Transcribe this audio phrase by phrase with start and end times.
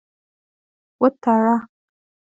[1.01, 1.55] وتړه.